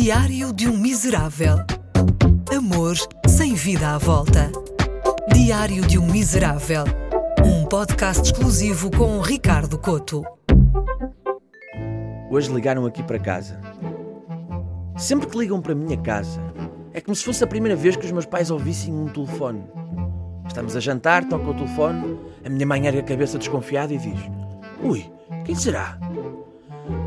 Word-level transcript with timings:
Diário 0.00 0.52
de 0.52 0.68
um 0.68 0.76
Miserável. 0.76 1.56
Amor 2.56 2.94
sem 3.26 3.54
vida 3.54 3.96
à 3.96 3.98
volta. 3.98 4.48
Diário 5.34 5.84
de 5.84 5.98
um 5.98 6.06
Miserável. 6.06 6.84
Um 7.44 7.66
podcast 7.66 8.22
exclusivo 8.22 8.92
com 8.92 9.20
Ricardo 9.20 9.76
Coto. 9.76 10.22
Hoje 12.30 12.48
ligaram 12.52 12.86
aqui 12.86 13.02
para 13.02 13.18
casa. 13.18 13.60
Sempre 14.96 15.26
que 15.26 15.36
ligam 15.36 15.60
para 15.60 15.72
a 15.72 15.76
minha 15.76 16.00
casa, 16.00 16.40
é 16.94 17.00
como 17.00 17.16
se 17.16 17.24
fosse 17.24 17.42
a 17.42 17.48
primeira 17.48 17.74
vez 17.74 17.96
que 17.96 18.06
os 18.06 18.12
meus 18.12 18.24
pais 18.24 18.52
ouvissem 18.52 18.94
um 18.94 19.08
telefone. 19.08 19.64
Estamos 20.46 20.76
a 20.76 20.80
jantar, 20.80 21.28
toca 21.28 21.50
o 21.50 21.54
telefone, 21.54 22.16
a 22.44 22.48
minha 22.48 22.64
mãe 22.64 22.86
ergue 22.86 23.00
a 23.00 23.02
cabeça 23.02 23.36
desconfiada 23.36 23.92
e 23.92 23.98
diz: 23.98 24.20
Ui, 24.80 25.04
quem 25.44 25.56
será? 25.56 25.98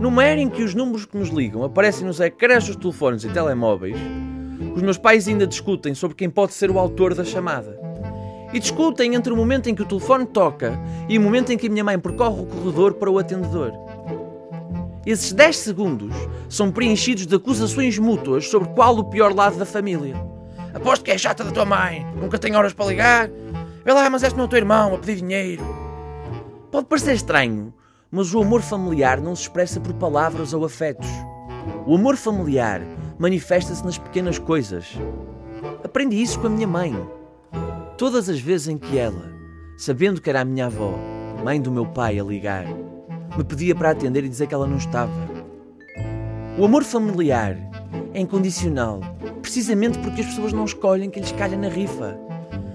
Numa 0.00 0.24
era 0.24 0.40
em 0.40 0.48
que 0.48 0.62
os 0.62 0.74
números 0.74 1.04
que 1.04 1.16
nos 1.16 1.28
ligam 1.28 1.62
aparecem 1.64 2.06
nos 2.06 2.20
ecrãs 2.20 2.66
dos 2.66 2.76
telefones 2.76 3.24
e 3.24 3.28
telemóveis, 3.28 3.96
os 4.74 4.82
meus 4.82 4.98
pais 4.98 5.26
ainda 5.26 5.46
discutem 5.46 5.94
sobre 5.94 6.16
quem 6.16 6.28
pode 6.28 6.52
ser 6.52 6.70
o 6.70 6.78
autor 6.78 7.14
da 7.14 7.24
chamada. 7.24 7.78
E 8.52 8.58
discutem 8.58 9.14
entre 9.14 9.32
o 9.32 9.36
momento 9.36 9.68
em 9.68 9.74
que 9.74 9.82
o 9.82 9.86
telefone 9.86 10.26
toca 10.26 10.78
e 11.08 11.16
o 11.16 11.20
momento 11.20 11.52
em 11.52 11.58
que 11.58 11.66
a 11.66 11.70
minha 11.70 11.84
mãe 11.84 11.98
percorre 11.98 12.42
o 12.42 12.46
corredor 12.46 12.94
para 12.94 13.10
o 13.10 13.18
atendedor. 13.18 13.72
Esses 15.06 15.32
10 15.32 15.56
segundos 15.56 16.14
são 16.48 16.70
preenchidos 16.70 17.26
de 17.26 17.34
acusações 17.34 17.98
mútuas 17.98 18.48
sobre 18.48 18.68
qual 18.70 18.96
o 18.96 19.04
pior 19.04 19.34
lado 19.34 19.56
da 19.56 19.64
família. 19.64 20.14
Aposto 20.74 21.04
que 21.04 21.10
é 21.10 21.18
chata 21.18 21.42
da 21.42 21.50
tua 21.50 21.64
mãe, 21.64 22.06
nunca 22.20 22.38
tem 22.38 22.54
horas 22.54 22.72
para 22.72 22.86
ligar. 22.86 23.30
Vê 23.84 23.92
lá, 23.92 24.10
mas 24.10 24.22
este 24.22 24.36
não 24.36 24.44
é 24.44 24.46
o 24.46 24.50
teu 24.50 24.58
irmão 24.58 24.94
a 24.94 24.98
pedir 24.98 25.16
dinheiro. 25.16 25.64
Pode 26.70 26.86
parecer 26.86 27.14
estranho, 27.14 27.72
mas 28.10 28.34
o 28.34 28.42
amor 28.42 28.60
familiar 28.60 29.20
não 29.20 29.36
se 29.36 29.42
expressa 29.42 29.78
por 29.80 29.94
palavras 29.94 30.52
ou 30.52 30.64
afetos. 30.64 31.08
O 31.86 31.94
amor 31.94 32.16
familiar 32.16 32.82
manifesta-se 33.18 33.84
nas 33.84 33.98
pequenas 33.98 34.38
coisas. 34.38 34.98
Aprendi 35.84 36.20
isso 36.20 36.38
com 36.40 36.48
a 36.48 36.50
minha 36.50 36.66
mãe. 36.66 36.94
Todas 37.96 38.28
as 38.28 38.40
vezes 38.40 38.68
em 38.68 38.78
que 38.78 38.98
ela, 38.98 39.32
sabendo 39.76 40.20
que 40.20 40.30
era 40.30 40.40
a 40.40 40.44
minha 40.44 40.66
avó, 40.66 40.94
mãe 41.44 41.60
do 41.60 41.70
meu 41.70 41.86
pai, 41.86 42.18
a 42.18 42.24
ligar, 42.24 42.64
me 43.36 43.44
pedia 43.44 43.74
para 43.74 43.90
atender 43.90 44.24
e 44.24 44.28
dizer 44.28 44.46
que 44.46 44.54
ela 44.54 44.66
não 44.66 44.76
estava. 44.76 45.12
O 46.58 46.64
amor 46.64 46.82
familiar 46.82 47.56
é 48.12 48.20
incondicional, 48.20 49.00
precisamente 49.40 49.98
porque 49.98 50.22
as 50.22 50.26
pessoas 50.28 50.52
não 50.52 50.64
escolhem 50.64 51.10
que 51.10 51.20
lhes 51.20 51.32
calha 51.32 51.56
na 51.56 51.68
rifa. 51.68 52.18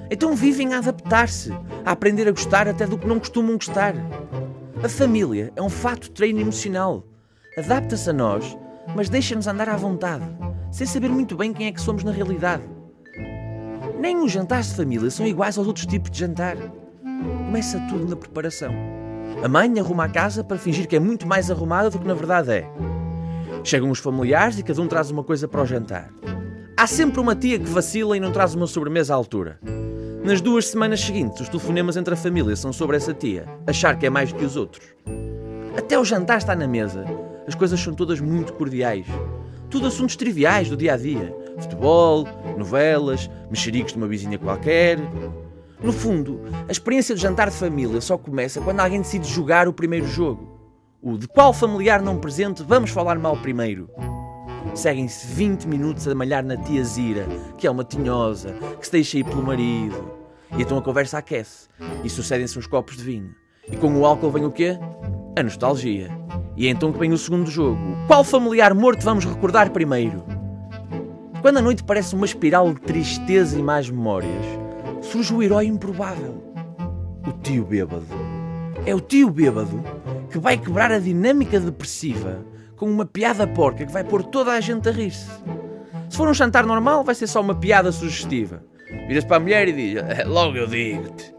Então 0.10 0.36
vivem 0.36 0.74
a 0.74 0.78
adaptar-se, 0.78 1.52
a 1.84 1.92
aprender 1.92 2.28
a 2.28 2.32
gostar 2.32 2.68
até 2.68 2.86
do 2.86 2.98
que 2.98 3.08
não 3.08 3.20
costumam 3.20 3.56
gostar. 3.56 3.96
A 4.86 4.88
família 4.88 5.52
é 5.56 5.62
um 5.64 5.68
fato 5.68 6.04
de 6.04 6.12
treino 6.12 6.40
emocional. 6.40 7.04
Adapta-se 7.58 8.08
a 8.08 8.14
nós, 8.14 8.56
mas 8.96 9.10
deixa-nos 9.10 9.48
andar 9.48 9.68
à 9.68 9.76
vontade, 9.76 10.24
sem 10.72 10.86
saber 10.86 11.10
muito 11.10 11.36
bem 11.36 11.52
quem 11.52 11.66
é 11.66 11.72
que 11.72 11.82
somos 11.82 12.04
na 12.04 12.12
realidade. 12.12 12.62
Nem 14.00 14.18
os 14.18 14.32
jantares 14.32 14.68
de 14.68 14.76
família 14.76 15.10
são 15.10 15.26
iguais 15.26 15.58
aos 15.58 15.66
outros 15.66 15.88
tipos 15.88 16.12
de 16.12 16.20
jantar. 16.20 16.56
Começa 17.02 17.80
tudo 17.90 18.08
na 18.08 18.16
preparação. 18.16 18.76
A 19.44 19.48
mãe 19.48 19.74
arruma 19.80 20.06
a 20.06 20.10
casa 20.10 20.44
para 20.44 20.60
fingir 20.60 20.88
que 20.88 20.96
é 20.96 21.00
muito 21.00 21.26
mais 21.26 21.50
arrumada 21.50 21.90
do 21.90 21.98
que 21.98 22.08
na 22.08 22.14
verdade 22.14 22.52
é. 22.52 22.70
Chegam 23.64 23.90
os 23.90 23.98
familiares 23.98 24.60
e 24.60 24.64
cada 24.64 24.80
um 24.84 24.88
traz 24.88 25.10
uma 25.10 25.24
coisa 25.24 25.48
para 25.48 25.64
o 25.64 25.66
jantar. 25.66 26.12
Há 26.78 26.86
sempre 26.86 27.20
uma 27.20 27.36
tia 27.36 27.58
que 27.58 27.66
vacila 27.66 28.16
e 28.16 28.20
não 28.20 28.32
traz 28.32 28.54
uma 28.54 28.68
sobremesa 28.68 29.16
à 29.16 29.18
altura. 29.18 29.60
Nas 30.26 30.42
duas 30.42 30.70
semanas 30.70 31.02
seguintes, 31.02 31.42
os 31.42 31.50
telefonemas 31.50 31.96
entre 31.96 32.16
a 32.16 32.18
família 32.18 32.56
são 32.56 32.74
sobre 32.74 32.98
essa 32.98 33.14
tia, 33.14 33.46
achar 33.68 33.96
que 33.96 34.08
é 34.08 34.10
mais 34.10 34.34
do 34.34 34.40
que 34.40 34.44
os 34.44 34.56
outros. 34.56 34.84
Até 35.78 36.00
o 36.00 36.04
jantar 36.04 36.40
está 36.40 36.56
na 36.56 36.68
mesa. 36.68 37.06
As 37.48 37.54
coisas 37.54 37.80
são 37.80 37.94
todas 37.94 38.20
muito 38.20 38.52
cordiais. 38.54 39.06
Tudo 39.70 39.86
assuntos 39.86 40.16
triviais 40.16 40.68
do 40.68 40.76
dia 40.76 40.96
a 40.96 40.98
dia: 40.98 41.32
futebol, 41.60 42.28
novelas, 42.58 43.30
mexericos 43.52 43.92
de 43.92 44.00
uma 44.00 44.08
vizinha 44.08 44.40
qualquer. 44.40 44.98
No 45.80 45.94
fundo, 45.94 46.42
a 46.68 46.72
experiência 46.72 47.14
de 47.14 47.22
jantar 47.22 47.52
de 47.52 47.56
família 47.56 48.02
só 48.02 48.18
começa 48.18 48.60
quando 48.60 48.80
alguém 48.80 49.02
decide 49.02 49.28
jogar 49.28 49.68
o 49.68 49.74
primeiro 49.74 50.08
jogo. 50.08 50.60
O 51.04 51.20
de 51.20 51.28
qual 51.28 51.54
familiar 51.54 52.02
não 52.02 52.18
presente 52.18 52.64
vamos 52.64 52.90
falar 52.90 53.20
mal 53.20 53.38
primeiro. 53.38 53.88
Seguem-se 54.74 55.28
20 55.28 55.68
minutos 55.68 56.08
a 56.08 56.16
malhar 56.16 56.44
na 56.44 56.58
tia 56.58 56.84
Zira, 56.84 57.28
que 57.58 57.68
é 57.68 57.72
uma 57.72 57.84
tinhosa, 57.84 58.54
que 58.80 58.86
se 58.86 58.92
deixa 58.92 59.20
ir 59.20 59.24
pelo 59.24 59.44
marido. 59.44 60.15
E 60.58 60.62
então 60.62 60.78
a 60.78 60.82
conversa 60.82 61.18
aquece, 61.18 61.68
e 62.04 62.10
sucedem-se 62.10 62.58
uns 62.58 62.68
copos 62.68 62.98
de 62.98 63.04
vinho. 63.04 63.36
E 63.72 63.76
com 63.76 63.94
o 64.00 64.06
álcool 64.06 64.32
vem 64.32 64.46
o 64.46 64.52
quê? 64.52 64.78
A 65.38 65.44
nostalgia. 65.44 66.10
E 66.56 66.68
é 66.68 66.70
então 66.70 66.94
que 66.94 67.00
vem 67.00 67.12
o 67.12 67.18
segundo 67.18 67.50
jogo. 67.50 67.80
Qual 68.08 68.24
familiar 68.24 68.74
morto 68.74 69.04
vamos 69.04 69.26
recordar 69.26 69.72
primeiro? 69.72 70.24
Quando 71.42 71.58
a 71.58 71.62
noite 71.62 71.84
parece 71.84 72.16
uma 72.16 72.26
espiral 72.26 72.74
de 72.74 72.82
tristeza 72.82 73.60
e 73.60 73.62
mais 73.62 73.90
memórias, 73.90 74.46
surge 75.02 75.34
o 75.34 75.44
herói 75.44 75.66
improvável. 75.66 76.44
O 77.28 77.32
tio 77.44 77.66
bêbado. 77.66 78.06
É 78.86 78.96
o 78.96 79.02
tio 79.02 79.30
bêbado 79.30 79.84
que 80.32 80.40
vai 80.40 80.58
quebrar 80.58 80.92
a 80.92 81.00
dinâmica 81.00 81.60
depressiva 81.60 82.46
com 82.76 82.90
uma 82.90 83.06
piada 83.06 83.48
porca 83.48 83.86
que 83.86 83.92
vai 83.92 84.04
pôr 84.04 84.24
toda 84.24 84.52
a 84.52 84.60
gente 84.60 84.90
a 84.90 84.92
rir-se. 84.92 85.30
Se 86.10 86.18
for 86.18 86.28
um 86.28 86.34
jantar 86.34 86.66
normal, 86.66 87.04
vai 87.04 87.16
ser 87.16 87.28
só 87.28 87.42
uma 87.42 87.56
piada 87.56 87.92
sugestiva. 87.92 88.64
Vira-se 89.08 89.28
para 89.28 89.38
a 89.38 89.40
mulher 89.40 89.68
e 89.68 89.74
diz: 89.74 90.26
Logo 90.26 90.58
eu 90.58 90.68
digo-te. 90.68 91.34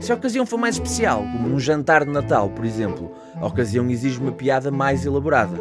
Se 0.00 0.10
a 0.10 0.14
ocasião 0.14 0.44
for 0.44 0.58
mais 0.58 0.74
especial, 0.74 1.20
como 1.20 1.54
um 1.54 1.60
jantar 1.60 2.04
de 2.04 2.10
Natal, 2.10 2.50
por 2.50 2.64
exemplo, 2.64 3.12
a 3.36 3.46
ocasião 3.46 3.88
exige 3.88 4.18
uma 4.18 4.32
piada 4.32 4.70
mais 4.70 5.06
elaborada. 5.06 5.56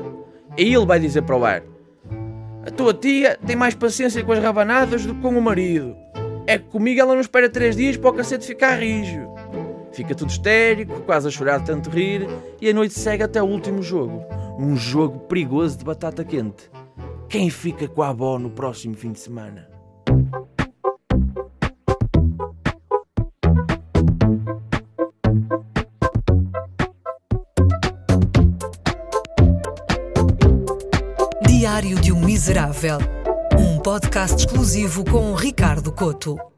E 0.57 0.73
ele 0.73 0.85
vai 0.85 0.99
dizer 0.99 1.21
para 1.23 1.37
o 1.37 1.45
ar: 1.45 1.63
A 2.65 2.71
tua 2.71 2.93
tia 2.93 3.37
tem 3.45 3.55
mais 3.55 3.75
paciência 3.75 4.23
com 4.23 4.31
as 4.31 4.39
rabanadas 4.43 5.05
do 5.05 5.15
que 5.15 5.21
com 5.21 5.37
o 5.37 5.41
marido. 5.41 5.95
É 6.47 6.57
que 6.57 6.65
comigo 6.65 6.99
ela 6.99 7.13
não 7.13 7.21
espera 7.21 7.49
três 7.49 7.75
dias 7.75 7.97
para 7.97 8.09
o 8.09 8.13
cacete 8.13 8.45
ficar 8.45 8.79
rijo. 8.79 9.29
Fica 9.91 10.15
tudo 10.15 10.31
histérico, 10.31 11.01
quase 11.01 11.27
a 11.27 11.31
chorar 11.31 11.59
de 11.59 11.65
tanto 11.65 11.89
rir, 11.89 12.27
e 12.61 12.69
a 12.69 12.73
noite 12.73 12.93
segue 12.93 13.23
até 13.23 13.41
o 13.43 13.45
último 13.45 13.83
jogo 13.83 14.23
um 14.61 14.75
jogo 14.75 15.19
perigoso 15.21 15.79
de 15.79 15.83
batata 15.83 16.23
quente. 16.23 16.69
Quem 17.27 17.49
fica 17.49 17.87
com 17.87 18.03
a 18.03 18.09
avó 18.09 18.37
no 18.37 18.51
próximo 18.51 18.95
fim 18.95 19.11
de 19.11 19.19
semana? 19.19 19.67
Diário 31.61 32.01
de 32.01 32.11
um 32.11 32.19
Miserável. 32.19 32.97
Um 33.55 33.77
podcast 33.77 34.35
exclusivo 34.35 35.05
com 35.05 35.35
Ricardo 35.35 35.91
Coto. 35.91 36.50